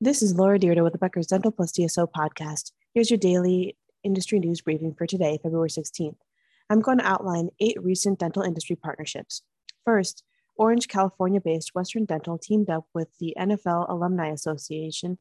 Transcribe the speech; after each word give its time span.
This 0.00 0.22
is 0.22 0.34
Laura 0.34 0.58
Dyrda 0.58 0.82
with 0.82 0.92
the 0.92 0.98
Becker's 0.98 1.28
Dental 1.28 1.52
Plus 1.52 1.70
DSO 1.70 2.08
podcast. 2.10 2.72
Here's 2.94 3.10
your 3.10 3.18
daily 3.18 3.76
industry 4.02 4.40
news 4.40 4.60
briefing 4.60 4.92
for 4.92 5.06
today, 5.06 5.38
February 5.40 5.70
16th. 5.70 6.16
I'm 6.68 6.80
going 6.80 6.98
to 6.98 7.06
outline 7.06 7.50
eight 7.60 7.80
recent 7.80 8.18
dental 8.18 8.42
industry 8.42 8.74
partnerships. 8.74 9.42
First, 9.84 10.24
Orange, 10.56 10.88
California 10.88 11.40
based 11.40 11.76
Western 11.76 12.06
Dental 12.06 12.38
teamed 12.38 12.70
up 12.70 12.86
with 12.92 13.08
the 13.20 13.34
NFL 13.38 13.88
Alumni 13.88 14.30
Association, 14.30 15.18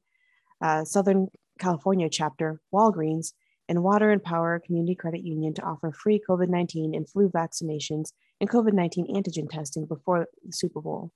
uh, 0.59 0.83
Southern 0.83 1.27
California 1.59 2.09
chapter, 2.09 2.59
Walgreens, 2.73 3.33
and 3.69 3.83
Water 3.83 4.09
and 4.09 4.23
Power 4.23 4.59
Community 4.65 4.95
Credit 4.95 5.21
Union 5.23 5.53
to 5.53 5.61
offer 5.61 5.91
free 5.91 6.19
COVID 6.27 6.49
19 6.49 6.95
and 6.95 7.07
flu 7.07 7.29
vaccinations 7.29 8.11
and 8.41 8.49
COVID 8.49 8.73
19 8.73 9.15
antigen 9.15 9.47
testing 9.47 9.85
before 9.85 10.25
the 10.43 10.51
Super 10.51 10.81
Bowl. 10.81 11.11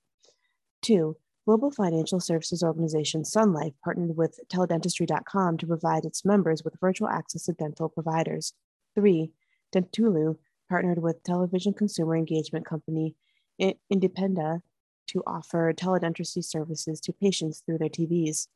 Two, 0.84 1.18
Global 1.48 1.72
financial 1.72 2.20
services 2.20 2.62
organization 2.62 3.24
Sun 3.24 3.54
Life 3.54 3.72
partnered 3.82 4.18
with 4.18 4.38
teledentistry.com 4.50 5.58
to 5.60 5.66
provide 5.66 6.04
its 6.04 6.26
members 6.26 6.62
with 6.62 6.78
virtual 6.82 7.08
access 7.08 7.44
to 7.44 7.54
dental 7.54 7.88
providers. 7.88 8.52
Three, 8.96 9.32
Dentulu 9.74 10.36
partnered 10.68 11.02
with 11.02 11.24
television 11.24 11.72
consumer 11.72 12.18
engagement 12.18 12.66
company 12.66 13.16
Independa 13.62 14.62
to 15.08 15.24
offer 15.26 15.72
teledentistry 15.72 16.44
services 16.44 17.00
to 17.00 17.14
patients 17.14 17.64
through 17.66 17.78
their 17.78 17.88
TVs. 17.88 18.50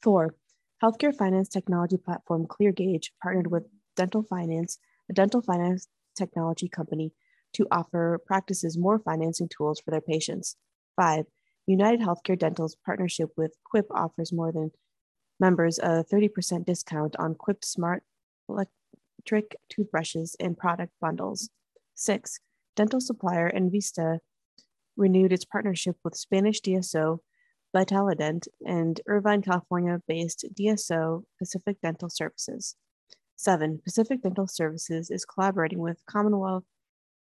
Four, 0.00 0.34
healthcare 0.82 1.14
finance 1.14 1.50
technology 1.50 1.98
platform 1.98 2.46
ClearGage 2.46 3.10
partnered 3.22 3.48
with 3.48 3.64
Dental 3.96 4.22
Finance, 4.22 4.78
a 5.10 5.12
dental 5.12 5.42
finance 5.42 5.88
technology 6.16 6.70
company, 6.70 7.12
to 7.52 7.66
offer 7.70 8.18
practices 8.24 8.78
more 8.78 8.98
financing 8.98 9.46
tools 9.46 9.78
for 9.78 9.90
their 9.90 10.00
patients. 10.00 10.56
Five, 10.96 11.26
United 11.66 12.00
Healthcare 12.00 12.38
Dental's 12.38 12.76
partnership 12.84 13.30
with 13.36 13.56
Quip 13.64 13.86
offers 13.90 14.32
more 14.32 14.52
than 14.52 14.72
members 15.38 15.78
a 15.78 16.04
30% 16.12 16.64
discount 16.64 17.16
on 17.16 17.34
Quip 17.34 17.64
smart 17.64 18.02
electric 18.48 19.56
toothbrushes 19.68 20.36
and 20.40 20.58
product 20.58 20.92
bundles. 21.00 21.50
Six, 21.94 22.40
dental 22.74 23.00
supplier 23.00 23.50
Envista 23.50 24.18
renewed 24.96 25.32
its 25.32 25.44
partnership 25.44 25.96
with 26.04 26.16
Spanish 26.16 26.60
DSO 26.60 27.18
Vitalident 27.74 28.48
and 28.66 29.00
Irvine, 29.06 29.42
California 29.42 30.00
based 30.06 30.44
DSO 30.54 31.24
Pacific 31.38 31.78
Dental 31.82 32.10
Services. 32.10 32.76
Seven, 33.36 33.80
Pacific 33.82 34.22
Dental 34.22 34.46
Services 34.46 35.10
is 35.10 35.24
collaborating 35.24 35.78
with 35.78 36.04
Commonwealth 36.06 36.64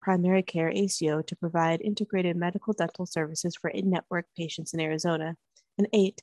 Primary 0.00 0.42
Care 0.42 0.70
ACO 0.70 1.22
to 1.22 1.36
provide 1.36 1.80
integrated 1.80 2.36
medical 2.36 2.72
dental 2.72 3.06
services 3.06 3.56
for 3.56 3.70
in 3.70 3.90
network 3.90 4.26
patients 4.36 4.74
in 4.74 4.80
Arizona. 4.80 5.36
And 5.76 5.88
eight, 5.92 6.22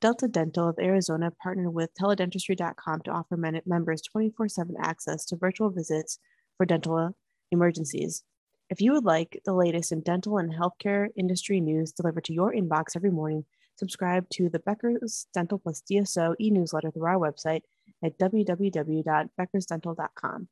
Delta 0.00 0.28
Dental 0.28 0.68
of 0.68 0.78
Arizona 0.78 1.30
partnered 1.42 1.72
with 1.72 1.94
teledentistry.com 1.94 3.00
to 3.02 3.10
offer 3.10 3.36
members 3.64 4.02
24 4.02 4.48
7 4.48 4.76
access 4.78 5.24
to 5.26 5.36
virtual 5.36 5.70
visits 5.70 6.18
for 6.56 6.66
dental 6.66 7.16
emergencies. 7.50 8.24
If 8.70 8.80
you 8.80 8.92
would 8.92 9.04
like 9.04 9.42
the 9.44 9.52
latest 9.54 9.92
in 9.92 10.00
dental 10.00 10.38
and 10.38 10.52
healthcare 10.52 11.08
industry 11.16 11.60
news 11.60 11.92
delivered 11.92 12.24
to 12.24 12.32
your 12.32 12.52
inbox 12.52 12.96
every 12.96 13.10
morning, 13.10 13.44
subscribe 13.76 14.28
to 14.30 14.48
the 14.48 14.58
Becker's 14.58 15.26
Dental 15.34 15.58
Plus 15.58 15.82
DSO 15.90 16.34
e 16.40 16.50
newsletter 16.50 16.90
through 16.90 17.06
our 17.06 17.18
website 17.18 17.60
at 18.02 18.18
www.beckersdental.com. 18.18 20.48